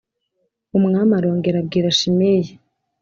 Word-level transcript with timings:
Umwami 0.77 1.11
arongera 1.19 1.57
abwira 1.59 1.95
Shimeyi 1.99 2.51